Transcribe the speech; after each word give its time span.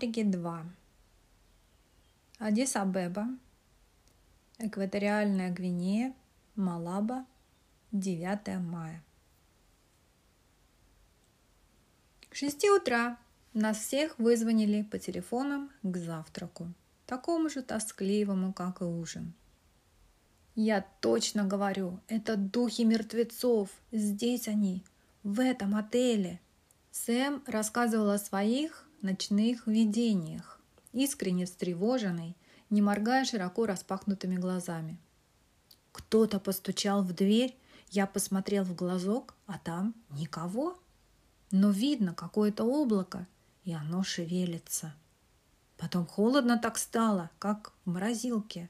Моей 0.00 0.12
Африки 0.12 0.22
2. 0.22 0.64
Адис-Абеба, 2.38 3.26
Экваториальная 4.58 5.50
Гвинея, 5.50 6.14
Малаба, 6.56 7.26
9 7.92 8.60
мая. 8.60 9.02
К 12.30 12.34
6 12.34 12.64
утра 12.70 13.18
нас 13.52 13.78
всех 13.78 14.18
вызвонили 14.18 14.82
по 14.82 14.98
телефонам 14.98 15.70
к 15.82 15.96
завтраку, 15.98 16.72
такому 17.06 17.50
же 17.50 17.62
тоскливому, 17.62 18.54
как 18.54 18.80
и 18.80 18.84
ужин. 18.84 19.34
Я 20.54 20.86
точно 21.00 21.44
говорю, 21.44 22.00
это 22.08 22.36
духи 22.36 22.84
мертвецов, 22.84 23.68
здесь 23.92 24.48
они, 24.48 24.82
в 25.24 25.40
этом 25.40 25.76
отеле. 25.76 26.40
Сэм 26.90 27.42
рассказывал 27.46 28.10
о 28.10 28.18
своих 28.18 28.88
ночных 29.00 29.66
видениях, 29.66 30.60
искренне 30.92 31.46
встревоженный, 31.46 32.36
не 32.68 32.82
моргая 32.82 33.24
широко 33.24 33.66
распахнутыми 33.66 34.36
глазами. 34.36 34.98
Кто-то 35.92 36.40
постучал 36.40 37.02
в 37.02 37.12
дверь, 37.12 37.56
я 37.90 38.06
посмотрел 38.06 38.64
в 38.64 38.74
глазок, 38.74 39.34
а 39.46 39.58
там 39.58 39.94
никого. 40.10 40.78
Но 41.50 41.70
видно 41.70 42.14
какое-то 42.14 42.64
облако, 42.64 43.26
и 43.64 43.72
оно 43.72 44.02
шевелится. 44.02 44.94
Потом 45.76 46.06
холодно 46.06 46.58
так 46.58 46.78
стало, 46.78 47.30
как 47.38 47.72
в 47.84 47.90
морозилке. 47.90 48.68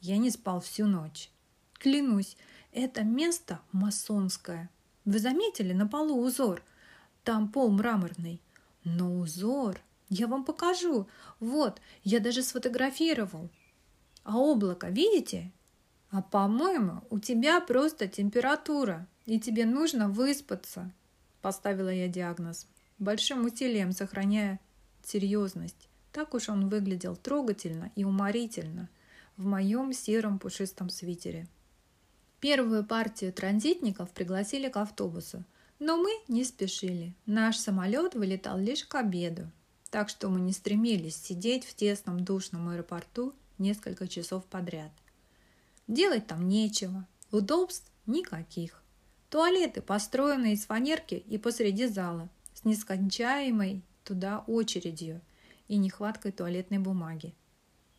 Я 0.00 0.18
не 0.18 0.30
спал 0.30 0.60
всю 0.60 0.86
ночь. 0.86 1.30
Клянусь, 1.74 2.36
это 2.72 3.02
место 3.04 3.60
масонское. 3.72 4.70
Вы 5.04 5.18
заметили 5.18 5.72
на 5.72 5.86
полу 5.86 6.22
узор? 6.22 6.62
Там 7.28 7.52
пол 7.52 7.70
мраморный. 7.70 8.40
Но 8.84 9.18
узор... 9.18 9.82
Я 10.08 10.28
вам 10.28 10.46
покажу. 10.46 11.06
Вот, 11.40 11.78
я 12.02 12.20
даже 12.20 12.42
сфотографировал. 12.42 13.50
А 14.24 14.38
облако, 14.38 14.88
видите? 14.88 15.52
А 16.08 16.22
по-моему, 16.22 17.02
у 17.10 17.18
тебя 17.18 17.60
просто 17.60 18.08
температура, 18.08 19.06
и 19.26 19.38
тебе 19.38 19.66
нужно 19.66 20.08
выспаться. 20.08 20.90
Поставила 21.42 21.90
я 21.90 22.08
диагноз, 22.08 22.66
большим 22.98 23.44
усилием 23.44 23.92
сохраняя 23.92 24.58
серьезность. 25.04 25.90
Так 26.12 26.32
уж 26.32 26.48
он 26.48 26.70
выглядел 26.70 27.14
трогательно 27.14 27.92
и 27.94 28.04
уморительно 28.04 28.88
в 29.36 29.44
моем 29.44 29.92
сером 29.92 30.38
пушистом 30.38 30.88
свитере. 30.88 31.46
Первую 32.40 32.86
партию 32.86 33.34
транзитников 33.34 34.12
пригласили 34.12 34.70
к 34.70 34.78
автобусу– 34.78 35.44
но 35.78 35.96
мы 35.96 36.10
не 36.28 36.44
спешили. 36.44 37.14
Наш 37.26 37.56
самолет 37.56 38.14
вылетал 38.14 38.58
лишь 38.58 38.84
к 38.84 38.94
обеду, 38.94 39.50
так 39.90 40.08
что 40.08 40.28
мы 40.28 40.40
не 40.40 40.52
стремились 40.52 41.16
сидеть 41.16 41.64
в 41.64 41.74
тесном 41.74 42.24
душном 42.24 42.68
аэропорту 42.68 43.34
несколько 43.58 44.08
часов 44.08 44.44
подряд. 44.46 44.90
Делать 45.86 46.26
там 46.26 46.48
нечего, 46.48 47.06
удобств 47.30 47.90
никаких. 48.06 48.82
Туалеты 49.30 49.82
построены 49.82 50.54
из 50.54 50.64
фанерки 50.64 51.14
и 51.14 51.38
посреди 51.38 51.86
зала, 51.86 52.28
с 52.54 52.64
нескончаемой 52.64 53.82
туда 54.04 54.42
очередью 54.46 55.20
и 55.68 55.76
нехваткой 55.76 56.32
туалетной 56.32 56.78
бумаги. 56.78 57.34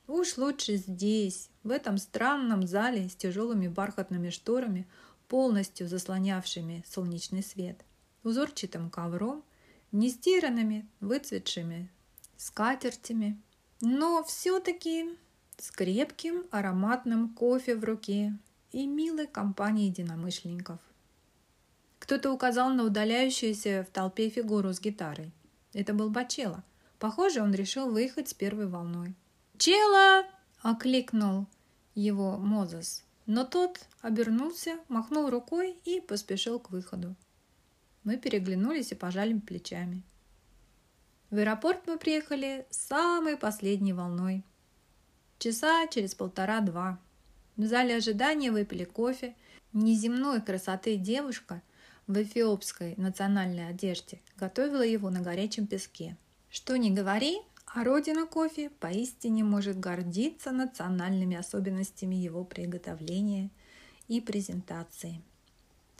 Уж 0.07 0.37
лучше 0.37 0.77
здесь, 0.77 1.51
в 1.63 1.69
этом 1.69 1.99
странном 1.99 2.65
зале 2.65 3.09
с 3.09 3.15
тяжелыми 3.15 3.67
бархатными 3.67 4.31
шторами, 4.31 4.87
полностью 5.29 5.87
заслонявшими 5.87 6.83
солнечный 6.89 7.43
свет, 7.43 7.85
узорчатым 8.23 8.89
ковром, 8.89 9.43
нестиранными, 9.93 10.89
выцветшими 10.99 11.89
скатертями, 12.35 13.39
но 13.79 14.23
все-таки 14.23 15.17
с 15.57 15.71
крепким 15.71 16.45
ароматным 16.51 17.29
кофе 17.29 17.75
в 17.75 17.83
руке 17.83 18.37
и 18.71 18.85
милой 18.85 19.27
компанией 19.27 19.87
единомышленников. 19.87 20.79
Кто-то 21.99 22.31
указал 22.31 22.69
на 22.69 22.83
удаляющуюся 22.83 23.85
в 23.87 23.93
толпе 23.93 24.29
фигуру 24.29 24.73
с 24.73 24.81
гитарой. 24.81 25.31
Это 25.73 25.93
был 25.93 26.09
Бачела. 26.09 26.63
Похоже, 26.97 27.41
он 27.41 27.53
решил 27.53 27.89
выехать 27.91 28.29
с 28.29 28.33
первой 28.33 28.67
волной. 28.67 29.15
«Чела!»– 29.57 30.25
окликнул 30.61 31.45
его 31.93 32.37
Мозес– 32.37 33.03
но 33.29 33.45
тот 33.45 33.79
обернулся, 34.01 34.79
махнул 34.87 35.29
рукой 35.29 35.77
и 35.85 36.01
поспешил 36.01 36.59
к 36.59 36.71
выходу. 36.71 37.15
Мы 38.03 38.17
переглянулись 38.17 38.91
и 38.91 38.95
пожали 38.95 39.37
плечами. 39.37 40.01
В 41.29 41.37
аэропорт 41.37 41.85
мы 41.85 41.99
приехали 41.99 42.65
самой 42.71 43.37
последней 43.37 43.93
волной. 43.93 44.43
Часа 45.37 45.85
через 45.89 46.15
полтора-два. 46.15 46.97
В 47.55 47.67
зале 47.67 47.97
ожидания 47.97 48.51
выпили 48.51 48.83
кофе. 48.83 49.35
Неземной 49.73 50.41
красоты 50.41 50.95
девушка 50.95 51.61
в 52.07 52.19
эфиопской 52.19 52.95
национальной 52.97 53.69
одежде 53.69 54.21
готовила 54.37 54.81
его 54.81 55.11
на 55.11 55.21
горячем 55.21 55.67
песке. 55.67 56.17
Что 56.49 56.79
ни 56.79 56.89
говори, 56.89 57.37
а 57.73 57.83
родина 57.83 58.25
кофе 58.25 58.71
поистине 58.79 59.43
может 59.43 59.79
гордиться 59.79 60.51
национальными 60.51 61.37
особенностями 61.37 62.15
его 62.15 62.43
приготовления 62.43 63.51
и 64.07 64.21
презентации. 64.21 65.21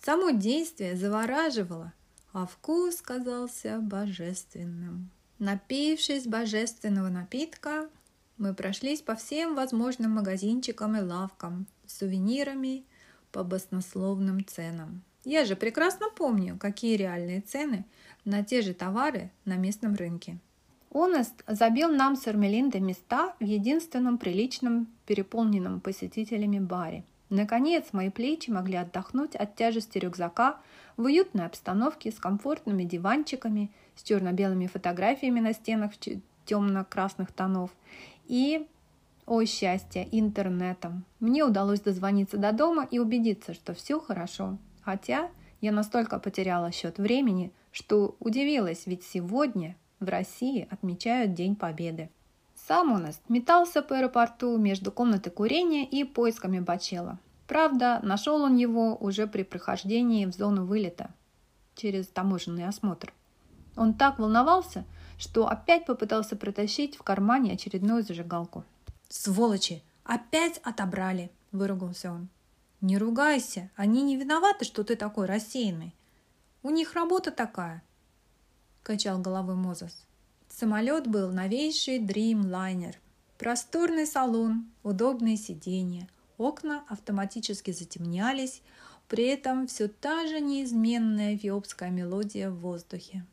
Само 0.01 0.31
действие 0.31 0.95
завораживало, 0.95 1.93
а 2.33 2.47
вкус 2.47 3.01
казался 3.01 3.79
божественным. 3.81 5.11
Напившись 5.37 6.25
божественного 6.25 7.09
напитка, 7.09 7.89
мы 8.37 8.53
прошлись 8.53 9.01
по 9.01 9.15
всем 9.15 9.55
возможным 9.55 10.11
магазинчикам 10.11 10.97
и 10.97 11.01
лавкам 11.01 11.67
с 11.85 11.99
сувенирами 11.99 12.83
по 13.31 13.43
баснословным 13.43 14.43
ценам. 14.45 15.03
Я 15.23 15.45
же 15.45 15.55
прекрасно 15.55 16.07
помню, 16.15 16.57
какие 16.57 16.95
реальные 16.95 17.41
цены 17.41 17.85
на 18.25 18.43
те 18.43 18.61
же 18.61 18.73
товары 18.73 19.29
на 19.45 19.55
местном 19.55 19.93
рынке– 19.93 20.39
Онест 20.91 21.43
забил 21.47 21.89
нам 21.89 22.15
с 22.15 22.27
Эрмелиндой 22.27 22.81
места 22.81 23.35
в 23.39 23.43
единственном 23.43 24.17
приличном 24.17 24.87
переполненном 25.05 25.81
посетителями 25.81 26.59
баре. 26.59 27.03
Наконец, 27.29 27.85
мои 27.91 28.09
плечи 28.09 28.49
могли 28.49 28.75
отдохнуть 28.75 29.35
от 29.35 29.55
тяжести 29.55 29.99
рюкзака 29.99 30.57
в 30.97 31.03
уютной 31.03 31.45
обстановке 31.45 32.11
с 32.11 32.15
комфортными 32.15 32.83
диванчиками, 32.83 33.69
с 33.95 34.01
черно-белыми 34.01 34.65
фотографиями 34.65 35.39
на 35.39 35.53
стенах 35.53 35.91
темно-красных 36.45 37.31
тонов 37.31 37.69
и, 38.25 38.65
о 39.27 39.45
счастье, 39.45 40.07
интернетом. 40.11 41.05
Мне 41.19 41.43
удалось 41.43 41.81
дозвониться 41.81 42.37
до 42.37 42.51
дома 42.51 42.87
и 42.89 42.97
убедиться, 42.97 43.53
что 43.53 43.75
все 43.75 43.99
хорошо. 43.99 44.57
Хотя 44.81 45.29
я 45.61 45.71
настолько 45.71 46.17
потеряла 46.17 46.71
счет 46.71 46.97
времени, 46.97 47.51
что 47.71 48.15
удивилась, 48.19 48.87
ведь 48.87 49.03
сегодня 49.03 49.75
в 49.99 50.07
России 50.07 50.67
отмечают 50.69 51.33
День 51.33 51.55
Победы. 51.55 52.09
Сам 52.55 52.91
он 52.91 53.07
метался 53.29 53.81
по 53.81 53.97
аэропорту 53.97 54.57
между 54.57 54.91
комнатой 54.91 55.31
курения 55.31 55.85
и 55.85 56.03
поисками 56.03 56.59
Бачела. 56.59 57.19
Правда, 57.47 57.99
нашел 58.03 58.41
он 58.41 58.57
его 58.57 58.95
уже 58.95 59.25
при 59.27 59.43
прохождении 59.43 60.25
в 60.25 60.33
зону 60.33 60.65
вылета 60.65 61.09
через 61.75 62.07
таможенный 62.07 62.67
осмотр. 62.67 63.13
Он 63.75 63.93
так 63.93 64.19
волновался, 64.19 64.85
что 65.17 65.47
опять 65.47 65.85
попытался 65.85 66.35
протащить 66.35 66.97
в 66.97 67.03
кармане 67.03 67.53
очередную 67.53 68.03
зажигалку. 68.03 68.65
«Сволочи! 69.07 69.81
Опять 70.03 70.59
отобрали!»– 70.63 71.31
выругался 71.51 72.11
он. 72.11 72.29
«Не 72.81 72.97
ругайся, 72.97 73.69
они 73.75 74.03
не 74.03 74.17
виноваты, 74.17 74.65
что 74.65 74.83
ты 74.83 74.95
такой 74.95 75.25
рассеянный. 75.25 75.95
У 76.61 76.69
них 76.69 76.93
работа 76.93 77.31
такая.– 77.31 77.83
качал 78.83 79.19
головой 79.19 79.55
Мозес. 79.55 80.05
Самолет 80.49 81.07
был 81.07 81.31
новейший 81.31 81.99
Dreamliner. 81.99 82.95
Просторный 83.37 84.05
салон, 84.05 84.69
удобные 84.83 85.37
сиденья, 85.37 86.09
окна 86.37 86.83
автоматически 86.89 87.71
затемнялись, 87.71 88.61
при 89.07 89.25
этом 89.25 89.67
все 89.67 89.87
та 89.87 90.27
же 90.27 90.39
неизменная 90.39 91.35
эфиопская 91.35 91.89
мелодия 91.89 92.49
в 92.49 92.59
воздухе. 92.59 93.25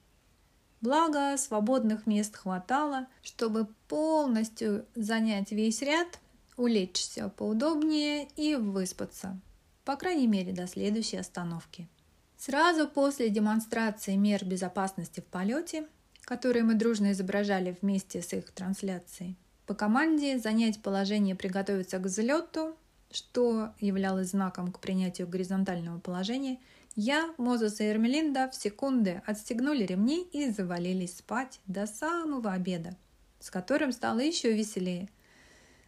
Благо, 0.81 1.37
свободных 1.37 2.07
мест 2.07 2.37
хватало, 2.37 3.09
чтобы 3.23 3.67
полностью 3.89 4.87
занять 4.95 5.51
весь 5.51 5.83
ряд, 5.83 6.21
улечься 6.57 7.29
поудобнее 7.29 8.29
и 8.37 8.55
выспаться, 8.55 9.39
по 9.85 9.97
крайней 9.97 10.27
мере 10.27 10.53
до 10.53 10.67
следующей 10.67 11.17
остановки. 11.17 11.89
Сразу 12.37 12.87
после 12.87 13.31
демонстрации 13.31 14.15
мер 14.15 14.45
безопасности 14.45 15.21
в 15.21 15.25
полете, 15.25 15.87
которые 16.23 16.65
мы 16.65 16.75
дружно 16.75 17.13
изображали 17.13 17.77
вместе 17.81 18.21
с 18.21 18.33
их 18.33 18.51
трансляцией, 18.51 19.37
по 19.67 19.75
команде 19.75 20.39
занять 20.39 20.83
положение 20.83 21.35
приготовиться 21.35 21.99
к 21.99 22.03
взлету, 22.03 22.77
что 23.11 23.73
являлось 23.81 24.31
знаком 24.31 24.71
к 24.71 24.81
принятию 24.81 25.27
горизонтального 25.29 25.99
положения, 25.99 26.59
Я, 26.95 27.35
Мозес 27.37 27.81
и 27.81 27.85
Эрмелинда 27.85 28.49
в 28.51 28.55
секунды 28.55 29.23
отстегнули 29.27 29.85
ремни 29.85 30.23
и 30.33 30.51
завалились 30.51 31.19
спать 31.19 31.61
до 31.67 31.87
самого 31.87 32.53
обеда, 32.53 32.97
с 33.41 33.51
которым 33.51 33.93
стало 33.93 34.21
еще 34.21 34.53
веселее. 34.53 35.09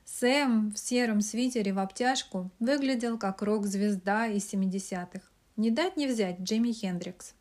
Сэм 0.04 0.72
в 0.72 0.78
сером 0.78 1.20
свитере 1.20 1.72
в 1.72 1.78
обтяжку 1.78 2.50
выглядел 2.58 3.18
как 3.18 3.42
рок-звезда 3.42 4.26
из 4.26 4.52
70-х. 4.52 5.20
Не 5.58 5.70
дать 5.70 5.98
не 5.98 6.06
взять 6.06 6.40
Джимми 6.40 6.72
Хендрикс. 6.72 7.34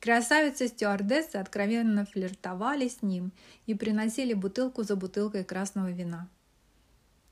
Красавицы-стюардессы 0.00 1.36
откровенно 1.36 2.04
флиртовали 2.04 2.88
с 2.88 3.02
ним 3.02 3.30
и 3.66 3.74
приносили 3.74 4.34
бутылку 4.34 4.82
за 4.82 4.96
бутылкой 4.96 5.44
красного 5.44 5.92
вина. 5.92 6.28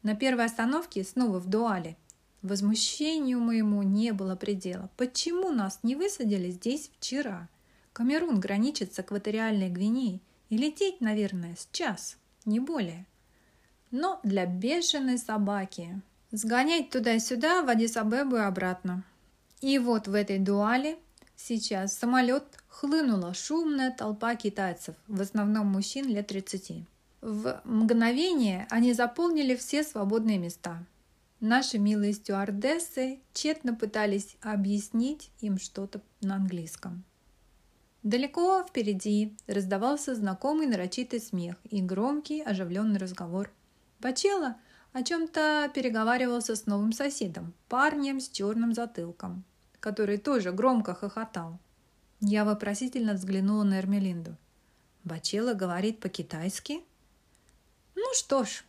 На 0.04 0.14
первой 0.14 0.44
остановке 0.44 1.02
снова 1.02 1.40
в 1.40 1.48
дуале– 1.48 1.96
Возмущению 2.42 3.40
моему 3.40 3.82
не 3.82 4.12
было 4.12 4.36
предела. 4.36 4.90
Почему 4.96 5.50
нас 5.50 5.80
не 5.82 5.96
высадили 5.96 6.50
здесь 6.50 6.90
вчера? 6.96 7.48
Камерун 7.92 8.38
граничит 8.38 8.94
с 8.94 9.00
экваториальной 9.00 9.70
Гвинеей, 9.70 10.22
и 10.48 10.56
лететь, 10.56 11.00
наверное, 11.00 11.56
с 11.56 11.68
час, 11.72 12.16
не 12.44 12.60
более. 12.60 13.06
Но 13.90 14.20
для 14.22 14.46
бешеной 14.46 15.18
собаки 15.18 16.00
сгонять 16.30 16.90
туда-сюда 16.90 17.62
в 17.62 17.68
Адис-Абебу 17.68 18.36
и 18.36 18.40
обратно. 18.40 19.02
И 19.60 19.78
вот 19.78 20.08
в 20.08 20.14
этой 20.14 20.38
дуале 20.38 20.98
сейчас 21.36 21.96
самолет 21.96 22.44
хлынула 22.68 23.34
шумная 23.34 23.90
толпа 23.90 24.34
китайцев, 24.34 24.94
в 25.06 25.20
основном 25.20 25.66
мужчин 25.66 26.06
лет 26.06 26.28
30. 26.28 26.84
В 27.20 27.60
мгновение 27.64 28.66
они 28.70 28.92
заполнили 28.92 29.56
все 29.56 29.82
свободные 29.82 30.38
места– 30.38 30.84
Наши 31.40 31.78
милые 31.78 32.14
стюардессы 32.14 33.20
тщетно 33.32 33.72
пытались 33.72 34.36
объяснить 34.42 35.30
им 35.38 35.56
что-то 35.58 36.00
на 36.20 36.34
английском. 36.34 37.04
Далеко 38.02 38.64
впереди 38.64 39.36
раздавался 39.46 40.16
знакомый 40.16 40.66
нарочитый 40.66 41.20
смех 41.20 41.54
и 41.70 41.80
громкий 41.80 42.42
оживленный 42.42 42.98
разговор. 42.98 43.52
Бачела 44.00 44.56
о 44.98 45.02
чем-то 45.04 45.70
переговаривался 45.72 46.56
с 46.56 46.66
новым 46.66 46.92
соседом, 46.92 47.54
парнем 47.68 48.20
с 48.20 48.28
черным 48.28 48.74
затылком, 48.74 49.44
который 49.78 50.18
тоже 50.18 50.50
громко 50.50 50.92
хохотал. 50.92 51.60
Я 52.20 52.44
вопросительно 52.44 53.12
взглянула 53.12 53.62
на 53.62 53.78
Эрмелинду. 53.78 54.36
Бачела 55.04 55.54
говорит 55.54 56.00
по-китайски? 56.00 56.80
Ну 57.94 58.12
что 58.14 58.42
ж, 58.42 58.64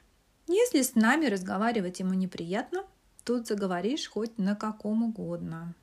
если 0.47 0.83
с 0.83 0.93
нами 0.93 1.25
разговаривать 1.25 1.99
ему 1.99 2.13
неприятно, 2.13 2.83
тут 3.25 3.47
заговоришь 3.47 4.07
хоть 4.07 4.37
на 4.37 4.55
каком 4.55 5.03
угодно. 5.03 5.73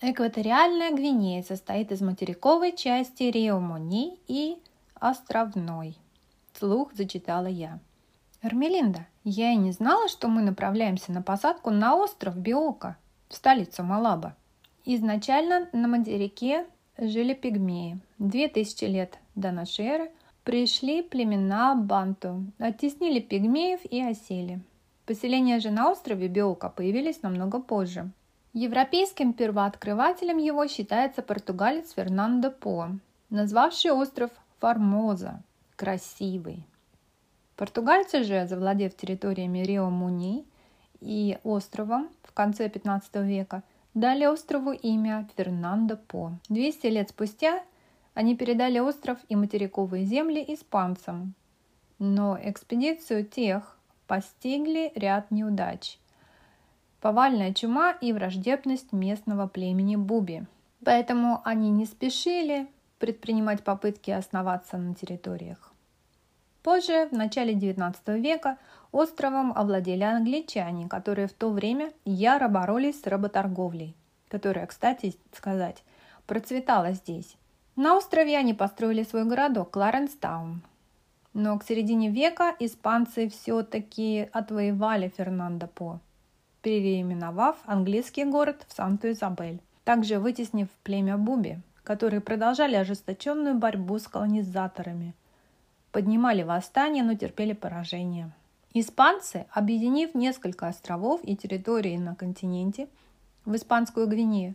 Экваториальная 0.00 0.92
Гвинея 0.92 1.42
состоит 1.42 1.90
из 1.90 2.00
материковой 2.02 2.70
части 2.70 3.24
Рио-Муни 3.24 4.20
и 4.28 4.56
островной. 4.94 5.96
Слух 6.56 6.92
зачитала 6.94 7.48
я. 7.48 7.80
Эрмелинда, 8.40 9.08
я 9.24 9.50
и 9.50 9.56
не 9.56 9.72
знала, 9.72 10.06
что 10.08 10.28
мы 10.28 10.42
направляемся 10.42 11.10
на 11.10 11.20
посадку 11.20 11.70
на 11.70 11.96
остров 11.96 12.36
Биока, 12.36 12.96
в 13.28 13.34
столицу 13.34 13.82
Малаба. 13.82 14.36
Изначально 14.84 15.68
на 15.72 15.88
материке 15.88 16.66
жили 16.96 17.34
пигмеи. 17.34 17.98
Две 18.18 18.46
тысячи 18.46 18.84
лет 18.84 19.18
до 19.34 19.50
нашей 19.50 19.84
эры 19.84 20.10
пришли 20.44 21.02
племена 21.02 21.74
Банту, 21.74 22.44
оттеснили 22.60 23.18
пигмеев 23.18 23.80
и 23.84 24.00
осели. 24.00 24.60
Поселения 25.06 25.58
же 25.58 25.70
на 25.70 25.90
острове 25.90 26.28
Биока 26.28 26.68
появились 26.68 27.22
намного 27.22 27.60
позже, 27.60 28.12
Европейским 28.60 29.34
первооткрывателем 29.34 30.38
его 30.38 30.66
считается 30.66 31.22
португалец 31.22 31.92
Фернандо 31.92 32.50
По, 32.50 32.90
назвавший 33.30 33.92
остров 33.92 34.32
Формоза– 34.58 35.44
красивый. 35.76 36.66
Португальцы 37.54 38.24
же, 38.24 38.48
завладев 38.48 38.96
территориями 38.96 39.60
Рио-Муни 39.60 40.44
и 40.98 41.38
островом 41.44 42.08
в 42.24 42.32
конце 42.32 42.68
15 42.68 43.14
века, 43.22 43.62
дали 43.94 44.26
острову 44.26 44.72
имя 44.72 45.28
Фернандо 45.36 45.96
По. 45.96 46.32
200 46.48 46.86
лет 46.88 47.10
спустя 47.10 47.62
они 48.14 48.36
передали 48.36 48.80
остров 48.80 49.18
и 49.28 49.36
материковые 49.36 50.04
земли 50.04 50.44
испанцам, 50.48 51.34
но 52.00 52.36
экспедицию 52.42 53.24
тех 53.24 53.78
постигли 54.08 54.90
ряд 54.96 55.30
неудач– 55.30 56.00
повальная 57.00 57.54
чума 57.54 57.92
и 57.92 58.12
враждебность 58.12 58.92
местного 58.92 59.46
племени 59.46 59.96
Буби. 59.96 60.46
Поэтому 60.84 61.40
они 61.44 61.70
не 61.70 61.86
спешили 61.86 62.68
предпринимать 62.98 63.62
попытки 63.62 64.10
основаться 64.10 64.76
на 64.76 64.94
территориях. 64.94 65.72
Позже, 66.62 67.08
в 67.10 67.12
начале 67.12 67.54
XIX 67.54 67.94
века, 68.20 68.58
островом 68.92 69.52
овладели 69.56 70.02
англичане, 70.02 70.88
которые 70.88 71.28
в 71.28 71.32
то 71.32 71.50
время 71.50 71.92
яро 72.04 72.48
боролись 72.48 73.00
с 73.00 73.06
работорговлей, 73.06 73.94
которая, 74.28 74.66
кстати 74.66 75.16
сказать, 75.32 75.82
процветала 76.26 76.92
здесь. 76.92 77.36
На 77.76 77.96
острове 77.96 78.36
они 78.36 78.54
построили 78.54 79.04
свой 79.04 79.24
городок 79.24 79.70
Кларенстаун. 79.70 80.62
Но 81.32 81.58
к 81.58 81.64
середине 81.64 82.10
века 82.10 82.54
испанцы 82.58 83.28
все-таки 83.28 84.28
отвоевали 84.32 85.12
Фернандо 85.16 85.68
По 85.68 86.00
переименовав 86.62 87.56
английский 87.64 88.24
город 88.24 88.64
в 88.68 88.72
Санту-Изабель, 88.72 89.60
также 89.84 90.18
вытеснив 90.18 90.68
племя 90.82 91.16
Буби, 91.16 91.60
которые 91.84 92.20
продолжали 92.20 92.74
ожесточенную 92.74 93.54
борьбу 93.54 93.98
с 93.98 94.08
колонизаторами, 94.08 95.14
поднимали 95.92 96.42
восстание, 96.42 97.02
но 97.02 97.14
терпели 97.14 97.52
поражение. 97.52 98.30
Испанцы, 98.74 99.46
объединив 99.50 100.14
несколько 100.14 100.68
островов 100.68 101.20
и 101.24 101.34
территорий 101.34 101.96
на 101.96 102.14
континенте 102.14 102.88
в 103.46 103.54
Испанскую 103.56 104.06
Гвинею, 104.06 104.54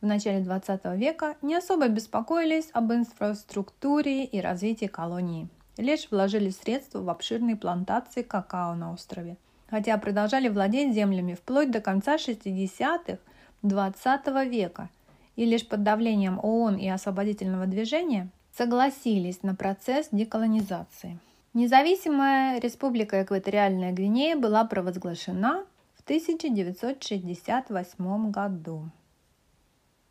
в 0.00 0.06
начале 0.06 0.40
20 0.40 0.84
века 0.96 1.36
не 1.42 1.54
особо 1.54 1.88
беспокоились 1.88 2.70
об 2.72 2.90
инфраструктуре 2.90 4.24
и 4.24 4.40
развитии 4.40 4.86
колонии, 4.86 5.48
лишь 5.76 6.10
вложили 6.10 6.48
средства 6.48 7.00
в 7.00 7.10
обширные 7.10 7.56
плантации 7.56 8.22
какао 8.22 8.74
на 8.74 8.92
острове– 8.92 9.36
хотя 9.70 9.96
продолжали 9.98 10.48
владеть 10.48 10.94
землями 10.94 11.34
вплоть 11.34 11.70
до 11.70 11.80
конца 11.80 12.16
60-х 12.16 13.18
XX 13.62 14.48
века 14.48 14.88
и 15.36 15.44
лишь 15.44 15.66
под 15.66 15.82
давлением 15.82 16.40
ООН 16.42 16.76
и 16.76 16.88
освободительного 16.88 17.66
движения 17.66 18.30
согласились 18.52 19.42
на 19.42 19.54
процесс 19.54 20.08
деколонизации. 20.12 21.18
Независимая 21.54 22.60
республика 22.60 23.22
Экваториальная 23.22 23.92
Гвинея 23.92 24.36
была 24.36 24.64
провозглашена 24.64 25.64
в 25.94 26.02
1968 26.02 28.30
году. 28.30 28.90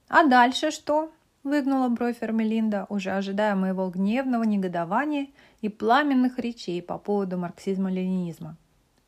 А 0.08 0.26
дальше 0.26 0.72
что? 0.72 1.12
Выгнула 1.44 1.88
бровь 1.88 2.18
Эрмелинда, 2.22 2.88
уже 2.90 3.12
ожидая 3.12 3.56
моего 3.56 3.88
гневного 3.90 4.44
негодования 4.44 5.28
и 5.62 5.70
пламенных 5.70 6.38
речей 6.40 6.82
по 6.82 6.98
поводу 6.98 7.38
марксизма-ленинизма. 7.38 8.58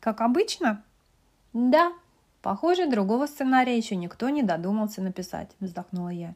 Как 0.02 0.20
обычно? 0.20 0.82
Да. 1.52 1.92
Похоже, 2.42 2.90
другого 2.90 3.26
сценария 3.26 3.76
еще 3.76 3.94
никто 3.94 4.30
не 4.30 4.42
додумался 4.42 5.00
написать, 5.00 5.52
вздохнула 5.60 6.08
я. 6.08 6.34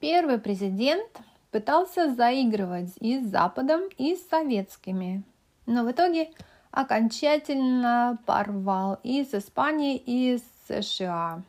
Первый 0.00 0.36
президент 0.36 1.08
пытался 1.50 2.14
заигрывать 2.14 2.92
и 3.00 3.18
с 3.18 3.24
Западом, 3.24 3.80
и 3.96 4.16
с 4.16 4.28
советскими, 4.28 5.22
но 5.64 5.84
в 5.84 5.92
итоге 5.92 6.28
окончательно 6.70 8.18
порвал 8.26 9.00
и 9.02 9.24
с 9.24 9.32
Испанией, 9.32 9.96
и 9.96 10.36
с 10.36 10.44
США 10.68 11.42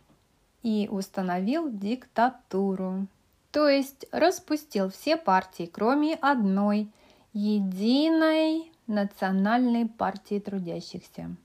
и 0.63 0.88
установил 0.89 1.69
диктатуру. 1.69 3.07
То 3.51 3.67
есть 3.67 4.05
распустил 4.13 4.89
все 4.89 5.17
партии, 5.17 5.69
кроме 5.69 6.15
одной, 6.15 6.89
единой 7.33 8.71
национальной 8.88 9.86
партии 9.86 10.39
трудящихся 10.39 11.36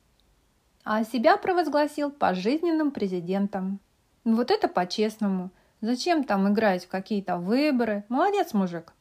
а 0.85 1.05
себя 1.05 1.37
провозгласил 1.37 2.11
пожизненным 2.11 2.91
президентом. 2.91 3.81
Вот 4.25 4.51
это 4.51 4.69
по-честному. 4.69 5.51
Зачем 5.81 6.25
там 6.25 6.53
играть 6.53 6.85
в 6.85 6.89
какие-то 6.89 7.39
выборы? 7.39 8.05
Молодец, 8.09 8.53
мужик. 8.53 8.93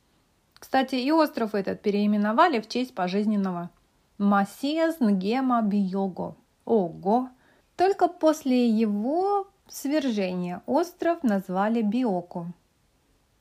Кстати, 0.55 0.95
и 0.95 1.11
остров 1.11 1.55
этот 1.55 1.81
переименовали 1.81 2.59
в 2.59 2.67
честь 2.67 2.93
пожизненного. 2.93 3.69
Масиас 4.17 4.99
Нгема 4.99 5.61
Биого. 5.61 6.35
Ого! 6.65 7.29
Только 7.75 8.07
после 8.07 8.67
его 8.69 9.47
свержения 9.67 10.61
остров 10.65 11.23
назвали 11.23 11.81
Биоку. 11.81 12.47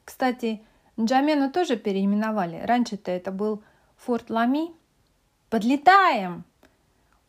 Кстати, 0.05 0.63
Джамену 0.99 1.51
тоже 1.51 1.77
переименовали. 1.77 2.61
Раньше-то 2.65 3.11
это 3.11 3.33
был 3.33 3.63
Форт 3.97 4.31
Лами. 4.31 4.73
Подлетаем! 5.51 6.45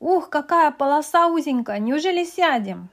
Ух, 0.01 0.29
какая 0.29 0.71
полоса 0.71 1.27
узенькая! 1.27 1.77
Неужели 1.77 2.23
сядем? 2.23 2.89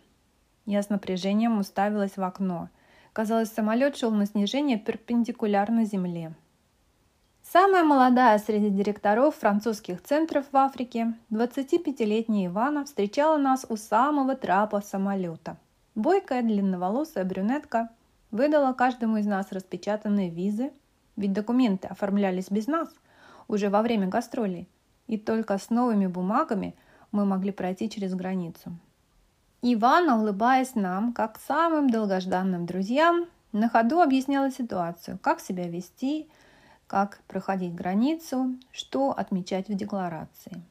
Я 0.67 0.83
с 0.83 0.91
напряжением 0.91 1.59
уставилась 1.59 2.19
в 2.19 2.23
окно. 2.23 2.69
Казалось, 3.15 3.51
самолет 3.51 3.97
шел 3.97 4.11
на 4.11 4.27
снижение 4.27 4.79
перпендикулярно 4.79 5.87
земле. 5.87 6.35
Самая 7.43 7.83
молодая 7.83 8.39
среди 8.39 8.69
директоров 8.69 9.37
французских 9.37 10.03
центров 10.03 10.45
в 10.53 10.57
Африке, 10.59 11.15
25-летняя 11.31 12.49
Ивана, 12.49 12.85
встречала 12.85 13.39
нас 13.39 13.65
у 13.71 13.77
самого 13.77 14.37
трапа 14.37 14.83
самолета. 14.83 15.57
Бойкая 15.95 16.43
длинноволосая 16.43 17.25
брюнетка 17.25 17.89
выдала 18.31 18.75
каждому 18.75 19.17
из 19.17 19.25
нас 19.25 19.51
распечатанные 19.51 20.29
визы, 20.29 20.73
ведь 21.17 21.33
документы 21.33 21.89
оформлялись 21.89 22.51
без 22.51 22.67
нас 22.67 22.91
уже 23.49 23.71
во 23.71 23.81
время 23.81 24.09
гастролей, 24.09 24.69
и 25.07 25.17
только 25.17 25.57
с 25.57 25.71
новыми 25.71 26.07
бумагами 26.07 26.75
мы 27.13 27.25
могли 27.25 27.53
пройти 27.53 27.89
через 27.89 28.15
границу. 28.15 28.77
Ивана, 29.63 30.21
улыбаясь 30.21 30.75
нам, 30.75 31.13
как 31.13 31.41
самым 31.41 31.91
долгожданным 31.91 32.65
друзьям, 32.65 33.27
на 33.53 33.69
ходу 33.69 34.01
объясняла 34.01 34.51
ситуацию, 34.51 35.19
как 35.21 35.41
себя 35.41 35.69
вести, 35.69 36.29
как 36.87 37.21
проходить 37.29 37.75
границу, 37.75 38.57
что 38.73 39.11
отмечать 39.11 39.69
в 39.69 39.75
декларации. 39.75 40.63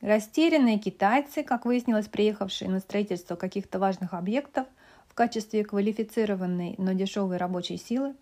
Растерянные 0.00 0.78
китайцы, 0.78 1.42
как 1.42 1.66
выяснилось, 1.66 2.08
приехавшие 2.08 2.70
на 2.70 2.80
строительство 2.80 3.36
каких-то 3.36 3.78
важных 3.78 4.14
объектов 4.14 4.66
в 5.08 5.14
качестве 5.14 5.64
квалифицированной, 5.64 6.76
но 6.78 6.92
дешевой 6.92 7.36
рабочей 7.36 7.76
силы, 7.76 8.14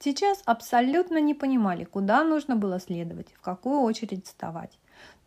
сейчас 0.00 0.42
абсолютно 0.44 1.20
не 1.20 1.34
понимали, 1.34 1.84
куда 1.84 2.24
нужно 2.24 2.56
было 2.56 2.80
следовать, 2.80 3.32
в 3.34 3.40
какую 3.40 3.80
очередь 3.82 4.26
вставать. 4.26 4.79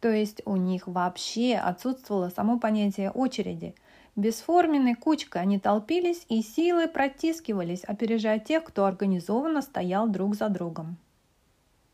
То 0.04 0.12
есть 0.12 0.42
у 0.46 0.58
них 0.58 0.86
вообще 0.86 1.56
отсутствовало 1.56 2.30
само 2.30 2.60
понятие 2.60 3.10
очереди– 3.10 3.74
Бесформенной 4.16 4.94
кучкой 4.94 5.42
они 5.42 5.60
толпились 5.60 6.26
и 6.30 6.44
силой 6.44 6.88
протискивались, 6.88 7.84
опережая 7.84 8.38
тех, 8.38 8.64
кто 8.64 8.86
организованно 8.86 9.64
стоял 9.64 10.08
друг 10.08 10.36
за 10.36 10.50
другом. 10.50 10.98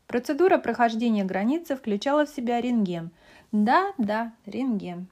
Процедура 0.06 0.58
прохождения 0.58 1.24
границы 1.24 1.76
включала 1.76 2.26
в 2.26 2.28
себя 2.28 2.60
рентген. 2.60 3.10
Да-да, 3.52 4.32
рентген. 4.44 5.06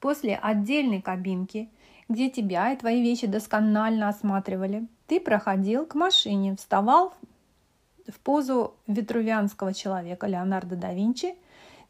После 0.00 0.36
отдельной 0.36 1.00
кабинки, 1.00 1.68
где 2.08 2.28
тебя 2.28 2.72
и 2.72 2.76
твои 2.76 3.02
вещи 3.02 3.28
досконально 3.28 4.08
осматривали, 4.08 4.88
ты 5.06 5.20
проходил 5.20 5.86
к 5.86 5.94
машине, 5.94 6.56
вставал 6.56 7.14
в 8.08 8.18
позу 8.18 8.74
витрувианского 8.88 9.72
человека 9.72 10.26
Леонардо 10.26 10.74
да 10.74 10.92
Винчи, 10.92 11.36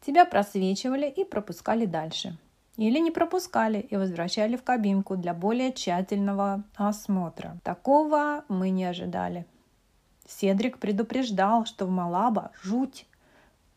тебя 0.01 0.25
просвечивали 0.25 1.07
и 1.07 1.23
пропускали 1.23 1.85
дальше– 1.85 2.37
или 2.77 2.99
не 2.99 3.09
пропускали 3.09 3.79
и 3.79 3.97
возвращали 3.97 4.55
в 4.55 4.63
кабинку 4.63 5.17
для 5.17 5.33
более 5.33 5.73
тщательного 5.73 6.63
осмотра. 6.75 7.57
Такого 7.63 8.45
мы 8.47 8.69
не 8.69 8.85
ожидали. 8.85 9.45
Седрик 10.27 10.77
предупреждал, 10.77 11.65
что 11.65 11.85
в 11.85 11.89
Малаба 11.89 12.51
жуть, 12.61 13.07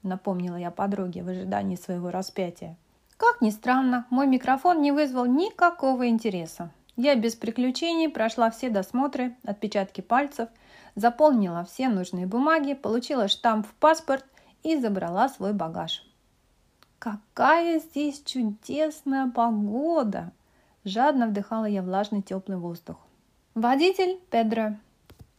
напомнила 0.02 0.56
я 0.56 0.70
подруге 0.70 1.22
в 1.22 1.28
ожидании 1.28 1.76
своего 1.76 2.10
распятия. 2.10 2.76
Как 3.16 3.40
ни 3.40 3.50
странно, 3.50 4.06
мой 4.10 4.26
микрофон 4.26 4.82
не 4.82 4.92
вызвал 4.92 5.24
никакого 5.24 6.08
интереса. 6.08 6.70
Я 6.96 7.14
без 7.14 7.36
приключений 7.36 8.10
прошла 8.10 8.50
все 8.50 8.68
досмотры, 8.68 9.34
отпечатки 9.44 10.02
пальцев, 10.02 10.50
заполнила 10.94 11.64
все 11.64 11.88
нужные 11.88 12.26
бумаги, 12.26 12.74
получила 12.74 13.28
штамп 13.28 13.66
в 13.66 13.72
паспорт 13.74 14.26
и 14.62 14.76
забрала 14.78 15.30
свой 15.30 15.54
багаж. 15.54 16.04
Какая 17.00 17.78
здесь 17.78 18.22
чудесная 18.26 19.26
погода! 19.30 20.32
Жадно 20.84 21.28
вдыхала 21.28 21.64
я 21.64 21.80
влажный 21.82 22.20
теплый 22.20 22.58
воздух. 22.58 22.98
Водитель 23.54 24.20
Педро. 24.30 24.76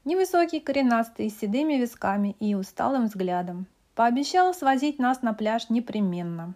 Невысокий, 0.04 0.60
коренастый, 0.60 1.30
с 1.30 1.38
седыми 1.38 1.76
висками 1.76 2.36
и 2.40 2.56
усталым 2.56 3.06
взглядом. 3.06 3.68
Пообещал 3.94 4.56
свозить 4.56 4.98
нас 4.98 5.22
на 5.22 5.36
пляж 5.36 5.70
непременно. 5.70 6.56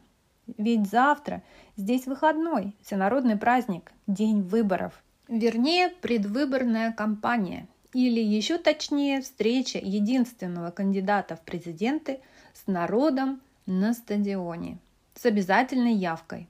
Ведь 0.58 0.90
завтра 0.90 1.44
здесь 1.78 2.08
выходной, 2.08 2.74
всенародный 2.82 3.38
праздник, 3.38 3.92
день 4.08 4.42
выборов. 4.42 5.04
Вернее, 5.28 5.90
предвыборная 5.90 6.92
кампания. 6.92 7.68
Или 7.94 8.22
еще 8.22 8.58
точнее, 8.58 9.22
встреча 9.22 9.78
единственного 9.78 10.72
кандидата 10.72 11.36
в 11.36 11.42
президенты 11.42 12.22
с 12.56 12.66
народом 12.66 13.40
на 13.68 13.94
стадионе 13.94 14.80
с 15.16 15.26
обязательной 15.26 15.94
явкой. 15.94 16.48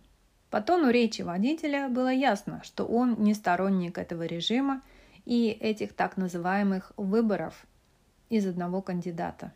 По 0.50 0.62
тону 0.62 0.90
речи 0.90 1.22
водителя 1.22 1.88
было 1.88 2.12
ясно, 2.12 2.62
что 2.64 2.86
он 2.86 3.16
не 3.20 3.34
сторонник 3.34 3.98
этого 3.98 4.24
режима 4.24 4.82
и 5.26 5.50
этих 5.50 5.94
так 5.94 6.18
называемых 6.18 6.92
выборов 6.98 7.66
из 8.30 8.48
одного 8.48 8.82
кандидата. 8.82 9.52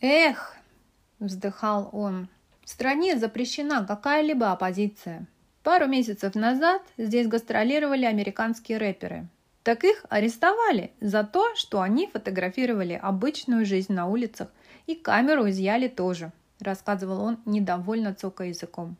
«Эх!»– 0.00 0.56
вздыхал 1.18 1.88
он. 1.92 2.28
«В 2.64 2.68
стране 2.68 3.18
запрещена 3.18 3.84
какая-либо 3.86 4.52
оппозиция. 4.52 5.26
Пару 5.62 5.86
месяцев 5.86 6.34
назад 6.34 6.82
здесь 6.98 7.28
гастролировали 7.28 8.04
американские 8.04 8.78
рэперы. 8.78 9.26
Так 9.62 9.84
их 9.84 10.04
арестовали 10.08 10.92
за 11.00 11.22
то, 11.24 11.54
что 11.54 11.80
они 11.80 12.08
фотографировали 12.08 12.98
обычную 13.00 13.64
жизнь 13.64 13.92
на 13.92 14.06
улицах 14.06 14.48
и 14.86 14.94
камеру 14.94 15.48
изъяли 15.48 15.88
тоже– 15.88 16.32
рассказывал 16.62 17.20
он, 17.22 17.38
недовольно 17.44 18.14
цокая 18.14 18.48
языком. 18.48 18.96